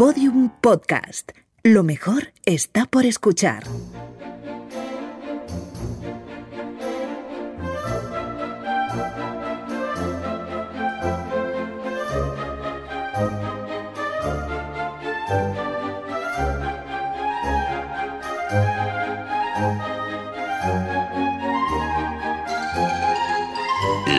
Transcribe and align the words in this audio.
Podium 0.00 0.48
Podcast. 0.62 1.32
Lo 1.62 1.82
mejor 1.82 2.32
está 2.46 2.86
por 2.86 3.04
escuchar. 3.04 3.64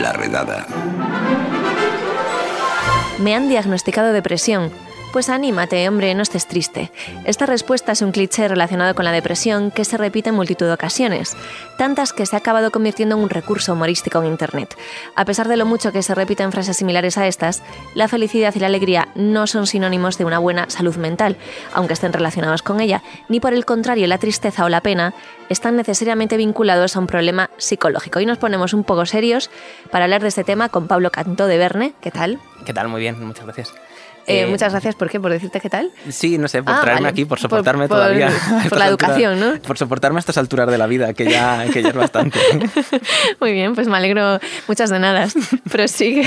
La 0.00 0.12
redada. 0.12 0.64
Me 3.18 3.34
han 3.34 3.48
diagnosticado 3.48 4.12
depresión. 4.12 4.70
Pues 5.12 5.28
anímate, 5.28 5.86
hombre, 5.90 6.14
no 6.14 6.22
estés 6.22 6.48
triste. 6.48 6.90
Esta 7.26 7.44
respuesta 7.44 7.92
es 7.92 8.00
un 8.00 8.12
cliché 8.12 8.48
relacionado 8.48 8.94
con 8.94 9.04
la 9.04 9.12
depresión 9.12 9.70
que 9.70 9.84
se 9.84 9.98
repite 9.98 10.30
en 10.30 10.36
multitud 10.36 10.64
de 10.64 10.72
ocasiones, 10.72 11.36
tantas 11.76 12.14
que 12.14 12.24
se 12.24 12.34
ha 12.34 12.38
acabado 12.38 12.70
convirtiendo 12.70 13.16
en 13.16 13.22
un 13.22 13.28
recurso 13.28 13.74
humorístico 13.74 14.22
en 14.22 14.28
Internet. 14.28 14.74
A 15.14 15.26
pesar 15.26 15.48
de 15.48 15.58
lo 15.58 15.66
mucho 15.66 15.92
que 15.92 16.02
se 16.02 16.14
repiten 16.14 16.50
frases 16.50 16.78
similares 16.78 17.18
a 17.18 17.26
estas, 17.26 17.62
la 17.94 18.08
felicidad 18.08 18.54
y 18.54 18.60
la 18.60 18.68
alegría 18.68 19.08
no 19.14 19.46
son 19.46 19.66
sinónimos 19.66 20.16
de 20.16 20.24
una 20.24 20.38
buena 20.38 20.70
salud 20.70 20.96
mental, 20.96 21.36
aunque 21.74 21.92
estén 21.92 22.14
relacionados 22.14 22.62
con 22.62 22.80
ella, 22.80 23.02
ni 23.28 23.38
por 23.38 23.52
el 23.52 23.66
contrario 23.66 24.06
la 24.06 24.16
tristeza 24.16 24.64
o 24.64 24.70
la 24.70 24.80
pena 24.80 25.12
están 25.50 25.76
necesariamente 25.76 26.38
vinculados 26.38 26.96
a 26.96 27.00
un 27.00 27.06
problema 27.06 27.50
psicológico. 27.58 28.20
Y 28.20 28.24
nos 28.24 28.38
ponemos 28.38 28.72
un 28.72 28.82
poco 28.82 29.04
serios 29.04 29.50
para 29.90 30.04
hablar 30.04 30.22
de 30.22 30.28
este 30.28 30.42
tema 30.42 30.70
con 30.70 30.86
Pablo 30.88 31.10
Cantó 31.10 31.48
de 31.48 31.58
Verne. 31.58 31.92
¿Qué 32.00 32.10
tal? 32.10 32.38
¿Qué 32.64 32.72
tal? 32.72 32.88
Muy 32.88 33.02
bien, 33.02 33.22
muchas 33.22 33.44
gracias. 33.44 33.74
Eh, 34.26 34.46
muchas 34.46 34.72
gracias, 34.72 34.94
¿por 34.94 35.10
qué? 35.10 35.18
¿Por 35.20 35.30
decirte 35.32 35.60
qué 35.60 35.68
tal? 35.68 35.90
Sí, 36.10 36.38
no 36.38 36.46
sé, 36.48 36.62
por 36.62 36.74
Ah, 36.74 36.80
traerme 36.80 37.02
vale. 37.02 37.10
aquí, 37.12 37.22
por 37.24 37.30
Por- 37.38 37.40
soportarme 37.40 37.88
por- 37.88 37.96
todavía. 37.98 38.28
por 38.50 38.62
estas 38.64 38.78
la 38.78 38.84
alturas- 38.86 38.88
educación, 39.18 39.40
¿no? 39.40 39.60
Por 39.62 39.78
soportarme 39.78 40.18
a 40.18 40.20
estas 40.20 40.38
alturas 40.38 40.70
de 40.70 40.78
la 40.78 40.86
vida, 40.86 41.12
que 41.14 41.30
ya, 41.30 41.64
que 41.72 41.82
ya 41.82 41.88
es 41.88 41.94
bastante. 41.94 42.38
Muy 43.40 43.52
bien, 43.52 43.74
pues 43.74 43.88
me 43.88 43.96
alegro 43.96 44.38
muchas 44.68 44.90
de 44.90 44.98
nada. 44.98 45.26
Prosigue. 45.70 46.26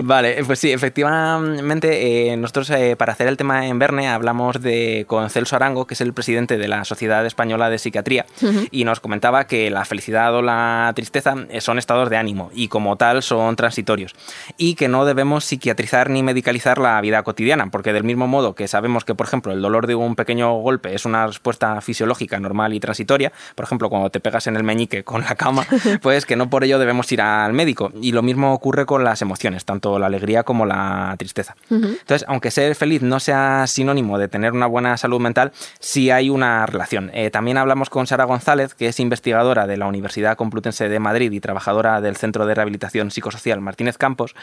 Vale, 0.00 0.42
pues 0.44 0.58
sí, 0.58 0.72
efectivamente, 0.72 2.32
eh, 2.32 2.36
nosotros 2.36 2.70
eh, 2.70 2.96
para 2.96 3.12
hacer 3.12 3.28
el 3.28 3.36
tema 3.36 3.66
en 3.66 3.78
Verne 3.78 4.08
hablamos 4.08 4.60
de, 4.60 5.04
con 5.06 5.30
Celso 5.30 5.56
Arango, 5.56 5.86
que 5.86 5.94
es 5.94 6.00
el 6.00 6.12
presidente 6.12 6.56
de 6.58 6.68
la 6.68 6.84
Sociedad 6.84 7.24
Española 7.26 7.70
de 7.70 7.78
Psiquiatría, 7.78 8.26
y 8.70 8.84
nos 8.84 9.00
comentaba 9.00 9.46
que 9.46 9.70
la 9.70 9.84
felicidad 9.84 10.34
o 10.34 10.42
la 10.42 10.92
tristeza 10.94 11.34
eh, 11.50 11.60
son 11.60 11.78
estados 11.78 12.10
de 12.10 12.16
ánimo 12.16 12.50
y 12.54 12.68
como 12.68 12.96
tal 12.96 13.22
son 13.22 13.56
transitorios, 13.56 14.14
y 14.56 14.74
que 14.74 14.88
no 14.88 15.04
debemos 15.04 15.44
psiquiatrizar 15.44 16.10
ni 16.10 16.22
medicalizar 16.22 16.78
la 16.78 17.00
vida 17.00 17.22
cotidiana, 17.22 17.70
porque 17.70 17.92
del 17.92 18.04
mismo 18.04 18.26
modo 18.26 18.54
que 18.54 18.68
sabemos 18.68 19.04
que, 19.04 19.14
por 19.14 19.26
ejemplo, 19.26 19.52
el 19.52 19.62
dolor 19.62 19.86
de 19.86 19.94
un 19.94 20.16
pequeño 20.16 20.52
golpe 20.54 20.94
es 20.94 21.04
una 21.04 21.26
respuesta 21.26 21.80
fisiológica 21.80 22.38
normal 22.40 22.74
y 22.74 22.80
transitoria, 22.80 23.32
por 23.54 23.64
ejemplo, 23.64 23.88
cuando 23.90 24.10
te 24.10 24.20
pegas 24.20 24.46
en 24.46 24.56
el 24.56 24.64
meñique 24.64 25.04
con 25.04 25.22
la 25.22 25.34
cama, 25.34 25.66
pues 26.02 26.26
que 26.26 26.36
no 26.36 26.50
por 26.50 26.64
ello 26.64 26.78
debemos 26.78 27.10
ir 27.12 27.20
al 27.20 27.52
médico. 27.52 27.92
Y 28.00 28.12
lo 28.12 28.22
mismo 28.22 28.52
ocurre 28.52 28.86
con 28.86 29.04
las 29.04 29.22
emociones, 29.22 29.33
tanto 29.64 29.98
la 29.98 30.06
alegría 30.06 30.42
como 30.42 30.66
la 30.66 31.14
tristeza. 31.18 31.56
Entonces, 31.70 32.24
aunque 32.28 32.50
ser 32.50 32.74
feliz 32.74 33.02
no 33.02 33.20
sea 33.20 33.66
sinónimo 33.66 34.18
de 34.18 34.28
tener 34.28 34.52
una 34.52 34.66
buena 34.66 34.96
salud 34.96 35.20
mental, 35.20 35.52
sí 35.80 36.10
hay 36.10 36.30
una 36.30 36.66
relación. 36.66 37.10
Eh, 37.12 37.30
también 37.30 37.58
hablamos 37.58 37.90
con 37.90 38.06
Sara 38.06 38.24
González, 38.24 38.74
que 38.74 38.88
es 38.88 39.00
investigadora 39.00 39.66
de 39.66 39.76
la 39.76 39.86
Universidad 39.86 40.36
Complutense 40.36 40.88
de 40.88 40.98
Madrid 40.98 41.32
y 41.32 41.40
trabajadora 41.40 42.00
del 42.00 42.16
Centro 42.16 42.46
de 42.46 42.54
Rehabilitación 42.54 43.10
Psicosocial 43.10 43.60
Martínez 43.60 43.98
Campos, 43.98 44.34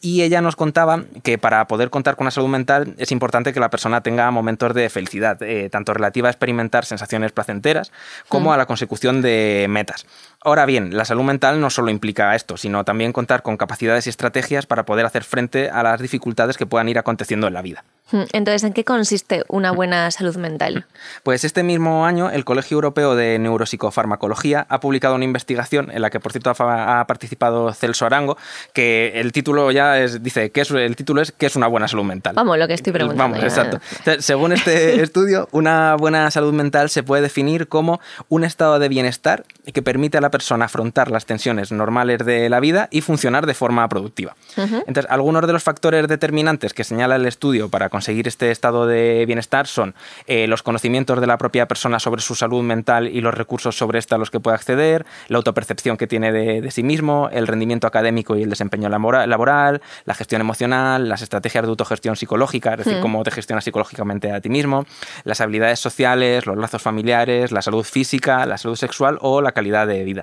y 0.00 0.22
ella 0.22 0.40
nos 0.40 0.56
contaba 0.56 1.04
que 1.22 1.38
para 1.38 1.66
poder 1.66 1.90
contar 1.90 2.16
con 2.16 2.24
una 2.24 2.30
salud 2.30 2.48
mental 2.48 2.94
es 2.98 3.12
importante 3.12 3.52
que 3.52 3.60
la 3.60 3.70
persona 3.70 4.02
tenga 4.02 4.30
momentos 4.30 4.74
de 4.74 4.88
felicidad, 4.90 5.42
eh, 5.42 5.68
tanto 5.70 5.94
relativa 5.94 6.28
a 6.28 6.30
experimentar 6.30 6.84
sensaciones 6.84 7.32
placenteras 7.32 7.92
como 8.28 8.52
a 8.52 8.56
la 8.56 8.66
consecución 8.66 9.22
de 9.22 9.66
metas. 9.68 10.06
Ahora 10.40 10.66
bien, 10.66 10.96
la 10.96 11.04
salud 11.04 11.24
mental 11.24 11.60
no 11.60 11.68
solo 11.68 11.90
implica 11.90 12.36
esto, 12.36 12.56
sino 12.56 12.84
también 12.84 13.12
contar 13.12 13.42
con 13.42 13.56
capacidades 13.56 14.06
y 14.06 14.10
estrategias 14.10 14.66
para 14.66 14.84
poder 14.84 15.04
hacer 15.04 15.24
frente 15.24 15.68
a 15.68 15.82
las 15.82 16.00
dificultades 16.00 16.56
que 16.56 16.64
puedan 16.64 16.88
ir 16.88 16.98
aconteciendo 16.98 17.48
en 17.48 17.54
la 17.54 17.62
vida. 17.62 17.84
Entonces, 18.32 18.64
¿en 18.64 18.72
qué 18.72 18.84
consiste 18.84 19.44
una 19.48 19.70
buena 19.70 20.10
salud 20.10 20.36
mental? 20.36 20.86
Pues 21.24 21.44
este 21.44 21.62
mismo 21.62 22.06
año 22.06 22.30
el 22.30 22.44
Colegio 22.44 22.76
Europeo 22.76 23.14
de 23.14 23.38
Neuropsicofarmacología 23.38 24.66
ha 24.70 24.80
publicado 24.80 25.14
una 25.14 25.24
investigación 25.24 25.90
en 25.90 26.00
la 26.00 26.08
que 26.08 26.18
por 26.18 26.32
cierto 26.32 26.50
ha 26.50 27.04
participado 27.06 27.72
Celso 27.74 28.06
Arango, 28.06 28.38
que 28.72 29.20
el 29.20 29.32
título 29.32 29.70
ya 29.72 29.98
es, 29.98 30.22
dice 30.22 30.50
que 30.50 30.62
es, 30.62 30.70
el 30.70 30.96
título 30.96 31.20
es 31.20 31.32
¿qué 31.32 31.46
es 31.46 31.56
una 31.56 31.66
buena 31.66 31.86
salud 31.86 32.04
mental? 32.04 32.34
Vamos, 32.34 32.58
lo 32.58 32.66
que 32.66 32.74
estoy 32.74 32.92
preguntando. 32.92 33.38
Vamos, 33.38 33.40
ya. 33.40 33.46
exacto. 33.46 33.80
Según 34.20 34.52
este 34.52 35.02
estudio, 35.02 35.48
una 35.52 35.96
buena 35.96 36.30
salud 36.30 36.54
mental 36.54 36.88
se 36.88 37.02
puede 37.02 37.22
definir 37.22 37.68
como 37.68 38.00
un 38.28 38.44
estado 38.44 38.78
de 38.78 38.88
bienestar 38.88 39.44
que 39.74 39.82
permite 39.82 40.16
a 40.16 40.22
la 40.22 40.27
persona 40.30 40.66
afrontar 40.66 41.10
las 41.10 41.26
tensiones 41.26 41.72
normales 41.72 42.24
de 42.24 42.48
la 42.48 42.60
vida 42.60 42.88
y 42.90 43.00
funcionar 43.00 43.46
de 43.46 43.54
forma 43.54 43.88
productiva. 43.88 44.36
Entonces, 44.56 45.06
algunos 45.10 45.46
de 45.46 45.52
los 45.52 45.62
factores 45.62 46.08
determinantes 46.08 46.74
que 46.74 46.84
señala 46.84 47.16
el 47.16 47.26
estudio 47.26 47.68
para 47.68 47.88
conseguir 47.88 48.28
este 48.28 48.50
estado 48.50 48.86
de 48.86 49.24
bienestar 49.26 49.66
son 49.66 49.94
eh, 50.26 50.46
los 50.46 50.62
conocimientos 50.62 51.20
de 51.20 51.26
la 51.26 51.38
propia 51.38 51.66
persona 51.66 51.98
sobre 51.98 52.20
su 52.22 52.34
salud 52.34 52.62
mental 52.62 53.08
y 53.08 53.20
los 53.20 53.34
recursos 53.34 53.76
sobre 53.76 53.98
esta 53.98 54.16
a 54.16 54.18
los 54.18 54.30
que 54.30 54.40
puede 54.40 54.54
acceder, 54.56 55.06
la 55.28 55.38
autopercepción 55.38 55.96
que 55.96 56.06
tiene 56.06 56.32
de, 56.32 56.60
de 56.60 56.70
sí 56.70 56.82
mismo, 56.82 57.28
el 57.32 57.46
rendimiento 57.46 57.86
académico 57.86 58.36
y 58.36 58.42
el 58.42 58.50
desempeño 58.50 58.88
labora- 58.88 59.26
laboral, 59.26 59.80
la 60.04 60.14
gestión 60.14 60.40
emocional, 60.40 61.08
las 61.08 61.22
estrategias 61.22 61.64
de 61.64 61.70
autogestión 61.70 62.16
psicológica, 62.16 62.72
es 62.72 62.78
decir, 62.78 63.00
cómo 63.00 63.22
te 63.22 63.30
gestionas 63.30 63.64
psicológicamente 63.64 64.32
a 64.32 64.40
ti 64.40 64.48
mismo, 64.48 64.86
las 65.24 65.40
habilidades 65.40 65.80
sociales, 65.80 66.46
los 66.46 66.56
lazos 66.56 66.82
familiares, 66.82 67.52
la 67.52 67.62
salud 67.62 67.84
física, 67.84 68.46
la 68.46 68.58
salud 68.58 68.76
sexual 68.76 69.18
o 69.20 69.40
la 69.40 69.52
calidad 69.52 69.86
de 69.86 70.04
vida. 70.04 70.17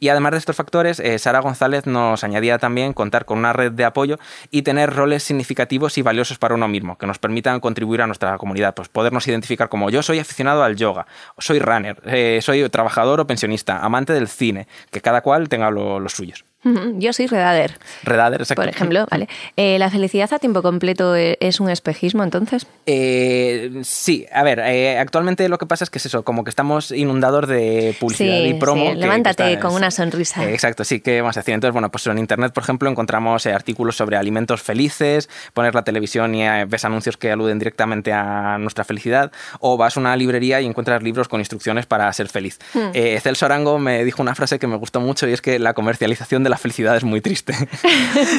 Y 0.00 0.08
además 0.08 0.32
de 0.32 0.38
estos 0.38 0.56
factores, 0.56 1.00
eh, 1.00 1.18
Sara 1.18 1.40
González 1.40 1.86
nos 1.86 2.24
añadía 2.24 2.58
también 2.58 2.92
contar 2.94 3.24
con 3.26 3.38
una 3.38 3.52
red 3.52 3.72
de 3.72 3.84
apoyo 3.84 4.18
y 4.50 4.62
tener 4.62 4.90
roles 4.94 5.22
significativos 5.22 5.98
y 5.98 6.02
valiosos 6.02 6.38
para 6.38 6.54
uno 6.54 6.66
mismo, 6.66 6.96
que 6.96 7.06
nos 7.06 7.18
permitan 7.18 7.60
contribuir 7.60 8.00
a 8.02 8.06
nuestra 8.06 8.38
comunidad, 8.38 8.74
pues 8.74 8.88
podernos 8.88 9.28
identificar 9.28 9.68
como 9.68 9.90
yo 9.90 10.02
soy 10.02 10.18
aficionado 10.18 10.62
al 10.64 10.76
yoga, 10.76 11.06
soy 11.38 11.58
runner, 11.58 12.00
eh, 12.06 12.40
soy 12.42 12.68
trabajador 12.70 13.20
o 13.20 13.26
pensionista, 13.26 13.78
amante 13.84 14.12
del 14.14 14.28
cine, 14.28 14.66
que 14.90 15.00
cada 15.02 15.20
cual 15.20 15.48
tenga 15.48 15.70
lo- 15.70 16.00
los 16.00 16.12
suyos. 16.12 16.44
Yo 16.64 17.12
soy 17.12 17.26
redader, 17.26 17.78
Redader, 18.04 18.40
exacto. 18.42 18.62
por 18.62 18.68
ejemplo. 18.68 19.06
¿vale? 19.10 19.28
Eh, 19.56 19.78
¿La 19.78 19.90
felicidad 19.90 20.32
a 20.32 20.38
tiempo 20.38 20.62
completo 20.62 21.16
eh, 21.16 21.36
es 21.40 21.58
un 21.60 21.68
espejismo 21.70 22.22
entonces? 22.22 22.66
Eh, 22.86 23.80
sí, 23.82 24.26
a 24.32 24.42
ver, 24.42 24.60
eh, 24.60 24.98
actualmente 24.98 25.48
lo 25.48 25.58
que 25.58 25.66
pasa 25.66 25.84
es 25.84 25.90
que 25.90 25.98
es 25.98 26.06
eso, 26.06 26.22
como 26.24 26.44
que 26.44 26.50
estamos 26.50 26.90
inundados 26.92 27.48
de 27.48 27.96
publicidad 27.98 28.36
Sí, 28.38 28.48
y 28.48 28.54
promo. 28.54 28.84
sí, 28.86 28.90
que- 28.92 28.96
levántate 28.96 29.42
que 29.44 29.52
está- 29.54 29.66
con 29.68 29.74
una 29.76 29.90
sonrisa. 29.90 30.48
Exacto, 30.48 30.84
sí, 30.84 31.00
¿qué 31.00 31.20
vamos 31.20 31.36
a 31.36 31.40
decir? 31.40 31.54
Entonces, 31.54 31.72
bueno, 31.72 31.90
pues 31.90 32.06
en 32.06 32.18
internet, 32.18 32.52
por 32.52 32.62
ejemplo, 32.62 32.88
encontramos 32.88 33.46
artículos 33.46 33.96
sobre 33.96 34.16
alimentos 34.16 34.62
felices, 34.62 35.28
poner 35.54 35.74
la 35.74 35.82
televisión 35.82 36.34
y 36.34 36.44
ves 36.66 36.84
anuncios 36.84 37.16
que 37.16 37.30
aluden 37.32 37.58
directamente 37.58 38.12
a 38.12 38.56
nuestra 38.58 38.84
felicidad, 38.84 39.32
o 39.60 39.76
vas 39.76 39.96
a 39.96 40.00
una 40.00 40.14
librería 40.16 40.60
y 40.60 40.66
encuentras 40.66 41.02
libros 41.02 41.28
con 41.28 41.40
instrucciones 41.40 41.86
para 41.86 42.12
ser 42.12 42.28
feliz. 42.28 42.58
Hmm. 42.74 42.92
Celso 43.20 43.46
Arango 43.46 43.78
me 43.78 44.04
dijo 44.04 44.22
una 44.22 44.34
frase 44.34 44.58
que 44.58 44.66
me 44.66 44.76
gustó 44.76 45.00
mucho 45.00 45.28
y 45.28 45.32
es 45.32 45.40
que 45.42 45.58
la 45.58 45.74
comercialización 45.74 46.44
de 46.44 46.50
la 46.52 46.58
felicidad 46.58 46.94
es 46.96 47.04
muy 47.04 47.22
triste. 47.22 47.54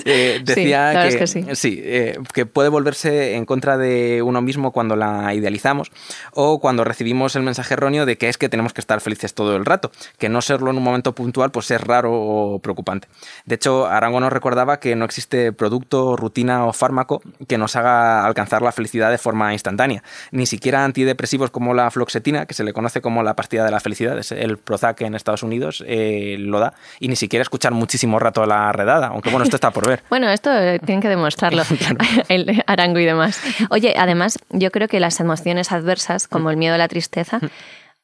Eh, 0.06 0.41
decía 0.44 0.79
la 0.79 0.88
verdad 0.88 1.01
que, 1.03 1.07
es 1.07 1.16
que 1.16 1.28
sí. 1.28 1.46
Sí, 1.56 1.81
eh, 1.81 2.18
que 2.34 2.46
puede 2.46 2.69
volverse 2.69 3.35
en 3.35 3.46
contra 3.46 3.78
de 3.78 4.22
uno 4.22 4.41
mismo 4.41 4.72
cuando 4.72 4.96
la 4.96 5.34
idealizamos 5.34 5.91
o 6.34 6.59
cuando 6.59 6.84
recibimos 6.84 7.35
el 7.35 7.44
mensaje 7.44 7.74
erróneo 7.74 8.06
de 8.06 8.18
que 8.18 8.29
es 8.29 8.38
que 8.38 8.50
tenemos 8.50 8.74
que 8.74 8.81
estar 8.81 9.00
felices 9.01 9.34
todo 9.34 9.56
el 9.56 9.66
rato, 9.66 9.91
que 10.18 10.29
no 10.29 10.41
serlo 10.41 10.72
en 10.72 10.78
un 10.78 10.84
momento 10.84 11.16
puntual 11.16 11.51
pues 11.51 11.72
es 11.72 11.81
raro 11.81 12.12
o 12.13 12.59
preocupante. 12.59 13.07
De 13.46 13.56
hecho, 13.56 13.88
Arango 13.88 14.19
nos 14.19 14.34
recordaba 14.34 14.80
que 14.80 14.95
no 14.95 15.06
existe 15.06 15.53
producto, 15.53 16.16
rutina 16.16 16.66
o 16.66 16.74
fármaco 16.74 17.22
que 17.47 17.57
nos 17.57 17.75
haga 17.75 18.25
alcanzar 18.25 18.62
la 18.62 18.71
felicidad 18.71 19.09
de 19.09 19.18
forma 19.18 19.54
instantánea, 19.54 20.04
ni 20.31 20.45
siquiera 20.45 20.83
antidepresivos 20.83 21.50
como 21.50 21.74
la 21.74 21.89
fluoxetina, 21.89 22.45
que 22.45 22.54
se 22.54 22.63
le 22.63 22.74
conoce 22.74 23.01
como 23.01 23.24
la 23.24 23.36
pastilla 23.36 23.63
de 23.63 23.71
la 23.71 23.80
felicidad, 23.80 24.18
es 24.19 24.31
el 24.31 24.57
Prozac 24.57 25.01
en 25.01 25.16
Estados 25.16 25.44
Unidos, 25.44 25.83
eh, 25.88 26.36
lo 26.39 26.59
da, 26.59 26.74
y 27.00 27.07
ni 27.07 27.16
siquiera 27.16 27.42
escuchar 27.42 27.71
muchísimo 27.71 28.02
rato 28.19 28.45
la 28.45 28.71
redada, 28.71 29.07
aunque 29.07 29.29
bueno, 29.29 29.44
esto 29.44 29.55
está 29.55 29.71
por 29.71 29.88
ver. 29.88 30.03
Bueno, 30.09 30.29
esto 30.29 30.51
eh, 30.53 30.79
tienen 30.79 31.01
que 31.01 31.09
demostrarlo, 31.09 31.63
el 32.29 32.63
arango 32.67 33.00
y 33.00 33.05
demás. 33.05 33.41
Oye, 33.69 33.95
además, 33.97 34.38
yo 34.50 34.71
creo 34.71 34.88
que 34.88 35.00
las 35.00 35.19
emociones 35.19 35.71
adversas, 35.71 36.27
como 36.27 36.50
el 36.51 36.57
miedo 36.57 36.75
o 36.75 36.77
la 36.77 36.88
tristeza, 36.88 37.39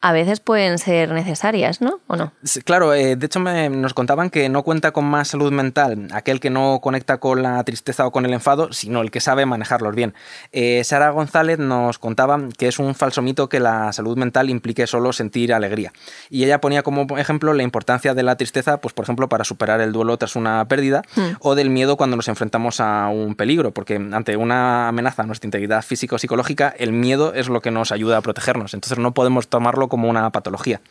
a 0.01 0.13
veces 0.13 0.39
pueden 0.39 0.77
ser 0.77 1.11
necesarias, 1.11 1.81
¿no? 1.81 1.99
¿O 2.07 2.15
no? 2.15 2.31
claro, 2.63 2.93
eh, 2.93 3.17
de 3.17 3.25
hecho 3.25 3.39
nos 3.39 3.93
contaban 3.93 4.29
que 4.29 4.47
no 4.47 4.63
cuenta 4.63 4.91
con 4.91 5.03
más 5.05 5.29
salud 5.29 5.51
mental 5.51 6.07
aquel 6.13 6.39
que 6.39 6.49
no 6.49 6.79
conecta 6.81 7.17
con 7.17 7.43
la 7.43 7.61
tristeza 7.65 8.07
o 8.07 8.11
con 8.11 8.25
el 8.25 8.33
enfado, 8.33 8.71
sino 8.71 9.01
el 9.01 9.11
que 9.11 9.19
sabe 9.19 9.45
manejarlos 9.45 9.95
bien. 9.95 10.13
Eh, 10.53 10.83
Sara 10.85 11.09
González 11.09 11.59
nos 11.59 11.99
contaba 11.99 12.39
que 12.57 12.69
es 12.69 12.79
un 12.79 12.95
falso 12.95 13.21
mito 13.21 13.49
que 13.49 13.59
la 13.59 13.91
salud 13.91 14.17
mental 14.17 14.49
implique 14.49 14.87
solo 14.87 15.11
sentir 15.11 15.53
alegría. 15.53 15.91
Y 16.29 16.45
ella 16.45 16.61
ponía 16.61 16.81
como 16.81 17.17
ejemplo 17.17 17.53
la 17.53 17.63
importancia 17.63 18.13
de 18.13 18.23
la 18.23 18.37
tristeza, 18.37 18.79
pues 18.79 18.93
por 18.93 19.03
ejemplo, 19.03 19.27
para 19.27 19.43
superar 19.43 19.81
el 19.81 19.91
duelo 19.91 20.15
tras 20.17 20.37
una 20.37 20.65
pérdida 20.69 21.01
hmm. 21.15 21.37
o 21.41 21.55
del 21.55 21.69
miedo 21.69 21.97
cuando 21.97 22.15
nos 22.15 22.29
enfrentamos 22.29 22.79
a 22.79 23.09
un 23.09 23.35
peligro, 23.35 23.71
porque 23.71 23.95
ante 23.95 24.37
una 24.37 24.87
amenaza 24.87 25.23
a 25.23 25.25
nuestra 25.25 25.47
integridad 25.47 25.83
físico-psicológica, 25.83 26.73
el 26.77 26.93
miedo 26.93 27.33
es 27.33 27.49
lo 27.49 27.61
que 27.61 27.71
nos 27.71 27.91
ayuda 27.91 28.17
a 28.17 28.21
protegernos. 28.21 28.73
Entonces 28.73 28.97
no 28.97 29.13
podemos 29.13 29.49
tomarlo 29.49 29.88
como 29.89 30.09
una 30.09 30.29
patología. 30.29 30.81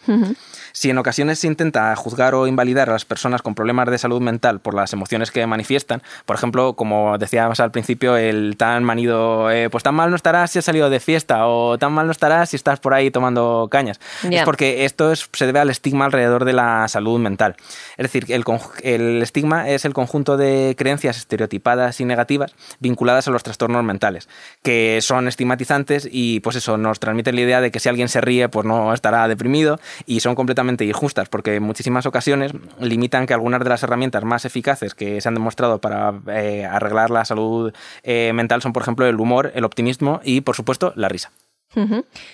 Si 0.72 0.90
en 0.90 0.98
ocasiones 0.98 1.38
se 1.38 1.46
intenta 1.46 1.94
juzgar 1.96 2.34
o 2.34 2.46
invalidar 2.46 2.90
a 2.90 2.92
las 2.92 3.04
personas 3.04 3.42
con 3.42 3.54
problemas 3.54 3.90
de 3.90 3.98
salud 3.98 4.20
mental 4.20 4.60
por 4.60 4.74
las 4.74 4.92
emociones 4.92 5.30
que 5.30 5.46
manifiestan, 5.46 6.02
por 6.26 6.36
ejemplo, 6.36 6.74
como 6.74 7.18
decíamos 7.18 7.60
al 7.60 7.70
principio, 7.70 8.16
el 8.16 8.56
tan 8.56 8.84
manido, 8.84 9.50
eh, 9.50 9.70
pues 9.70 9.82
tan 9.82 9.94
mal 9.94 10.10
no 10.10 10.16
estarás 10.16 10.50
si 10.50 10.58
has 10.58 10.64
salido 10.64 10.90
de 10.90 11.00
fiesta 11.00 11.46
o 11.46 11.78
tan 11.78 11.92
mal 11.92 12.06
no 12.06 12.12
estarás 12.12 12.50
si 12.50 12.56
estás 12.56 12.80
por 12.80 12.94
ahí 12.94 13.10
tomando 13.10 13.68
cañas. 13.70 14.00
Es 14.30 14.42
porque 14.42 14.84
esto 14.84 15.14
se 15.14 15.46
debe 15.46 15.60
al 15.60 15.70
estigma 15.70 16.04
alrededor 16.04 16.44
de 16.44 16.52
la 16.52 16.86
salud 16.88 17.18
mental. 17.18 17.56
Es 17.96 18.04
decir, 18.04 18.26
el, 18.28 18.44
el 18.82 19.22
estigma 19.22 19.68
es 19.68 19.84
el 19.84 19.94
conjunto 19.94 20.36
de 20.36 20.74
creencias 20.76 21.16
estereotipadas 21.16 22.00
y 22.00 22.04
negativas 22.04 22.54
vinculadas 22.80 23.28
a 23.28 23.30
los 23.30 23.42
trastornos 23.42 23.84
mentales, 23.84 24.28
que 24.62 25.00
son 25.02 25.28
estigmatizantes 25.28 26.08
y 26.10 26.40
pues 26.40 26.56
eso 26.56 26.76
nos 26.76 27.00
transmite 27.00 27.32
la 27.32 27.40
idea 27.40 27.60
de 27.60 27.70
que 27.70 27.80
si 27.80 27.88
alguien 27.88 28.08
se 28.08 28.20
ríe, 28.20 28.48
pues 28.48 28.66
no 28.66 28.87
estará 28.94 29.28
deprimido 29.28 29.78
y 30.06 30.20
son 30.20 30.34
completamente 30.34 30.84
injustas 30.84 31.28
porque 31.28 31.56
en 31.56 31.62
muchísimas 31.62 32.06
ocasiones 32.06 32.52
limitan 32.80 33.26
que 33.26 33.34
algunas 33.34 33.62
de 33.62 33.68
las 33.68 33.82
herramientas 33.82 34.24
más 34.24 34.44
eficaces 34.44 34.94
que 34.94 35.20
se 35.20 35.28
han 35.28 35.34
demostrado 35.34 35.80
para 35.80 36.14
eh, 36.28 36.64
arreglar 36.64 37.10
la 37.10 37.24
salud 37.24 37.72
eh, 38.02 38.32
mental 38.34 38.62
son, 38.62 38.72
por 38.72 38.82
ejemplo, 38.82 39.06
el 39.06 39.20
humor, 39.20 39.52
el 39.54 39.64
optimismo 39.64 40.20
y, 40.24 40.40
por 40.40 40.56
supuesto, 40.56 40.92
la 40.96 41.08
risa. 41.08 41.30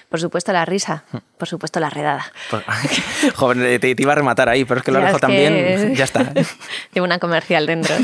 Por 0.08 0.20
supuesto 0.20 0.52
la 0.52 0.64
risa, 0.64 1.04
por 1.36 1.48
supuesto 1.48 1.80
la 1.80 1.90
redada. 1.90 2.24
Joven, 3.34 3.80
te, 3.80 3.94
iba 3.98 4.12
a 4.12 4.14
rematar 4.14 4.48
ahí, 4.48 4.64
pero 4.64 4.78
es 4.78 4.84
que 4.84 4.92
lo 4.92 5.00
dejo 5.00 5.18
también, 5.18 5.94
ya 5.96 6.04
está. 6.04 6.32
Llevo 6.94 7.04
una 7.04 7.18
comercial 7.18 7.66
dentro. 7.66 7.94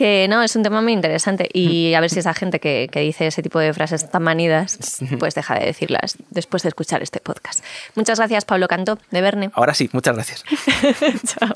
Que 0.00 0.28
no, 0.28 0.42
es 0.42 0.56
un 0.56 0.62
tema 0.62 0.80
muy 0.80 0.94
interesante 0.94 1.46
y 1.52 1.92
a 1.92 2.00
ver 2.00 2.08
si 2.08 2.20
esa 2.20 2.32
gente 2.32 2.58
que, 2.58 2.88
que, 2.90 3.00
dice 3.00 3.26
ese 3.26 3.42
tipo 3.42 3.58
de 3.58 3.74
frases 3.74 4.10
tan 4.10 4.22
manidas, 4.22 4.78
pues 5.18 5.34
deja 5.34 5.58
de 5.58 5.66
decirlas 5.66 6.16
después 6.30 6.62
de 6.62 6.70
escuchar 6.70 7.02
este 7.02 7.20
podcast. 7.20 7.62
Muchas 7.94 8.18
gracias 8.18 8.46
Pablo 8.46 8.66
Canto, 8.66 8.98
de 9.10 9.20
Verne. 9.20 9.50
Ahora 9.52 9.74
sí, 9.74 9.90
muchas 9.92 10.14
gracias. 10.14 10.44
Chao. 11.26 11.52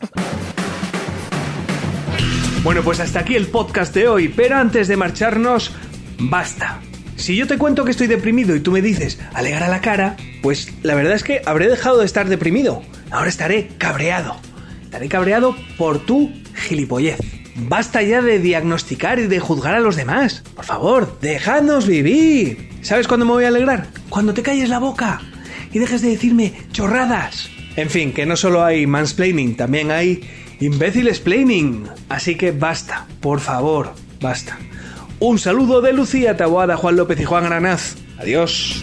Bueno, 2.63 2.83
pues 2.83 3.01
hasta 3.01 3.21
aquí 3.21 3.35
el 3.35 3.47
podcast 3.47 3.95
de 3.95 4.09
hoy, 4.09 4.29
pero 4.29 4.59
antes 4.59 4.89
de 4.89 4.99
marcharnos, 4.99 5.73
basta. 6.19 6.83
Si 7.17 7.37
yo 7.37 7.47
te 7.47 7.57
cuento 7.57 7.87
que 7.87 7.93
estoy 7.93 8.09
deprimido 8.09 8.55
y 8.55 8.61
tú 8.61 8.73
me 8.73 8.83
dices, 8.83 9.19
alegra 9.33 9.69
la 9.69 9.81
cara, 9.81 10.17
pues 10.43 10.71
la 10.83 10.95
verdad 10.95 11.15
es 11.15 11.25
que 11.25 11.41
habré 11.47 11.71
dejado 11.71 12.01
de 12.01 12.05
estar 12.05 12.29
deprimido. 12.29 12.83
Ahora 13.11 13.31
estaré 13.31 13.69
cabreado. 13.79 14.37
Estaré 14.83 15.09
cabreado 15.09 15.57
por 15.79 16.05
tu 16.05 16.31
gilipollez. 16.55 17.34
Basta 17.57 18.03
ya 18.03 18.21
de 18.21 18.39
diagnosticar 18.39 19.19
y 19.19 19.27
de 19.27 19.41
juzgar 19.41 19.75
a 19.75 19.81
los 19.81 19.97
demás. 19.97 20.43
Por 20.55 20.65
favor, 20.65 21.19
dejadnos 21.21 21.87
vivir. 21.87 22.71
¿Sabes 22.83 23.07
cuándo 23.07 23.25
me 23.25 23.33
voy 23.33 23.45
a 23.45 23.49
alegrar? 23.49 23.87
Cuando 24.09 24.35
te 24.35 24.43
calles 24.43 24.69
la 24.69 24.79
boca 24.79 25.21
y 25.73 25.79
dejes 25.79 26.03
de 26.03 26.11
decirme 26.11 26.53
chorradas. 26.73 27.49
En 27.77 27.91
fin, 27.91 28.13
que 28.13 28.27
no 28.27 28.37
solo 28.37 28.65
hay 28.65 28.87
mansplaining, 28.87 29.57
también 29.57 29.91
hay 29.91 30.29
imbéciles 30.61 31.21
planning. 31.21 31.85
Así 32.09 32.37
que 32.37 32.53
basta, 32.53 33.07
por 33.21 33.41
favor, 33.41 33.95
basta. 34.21 34.59
Un 35.21 35.39
saludo 35.39 35.81
de 35.81 35.93
Lucía 35.93 36.37
Taboada, 36.37 36.77
Juan 36.77 36.97
López 36.97 37.21
y 37.21 37.25
Juan 37.25 37.45
Granaz. 37.45 37.97
Adiós. 38.19 38.83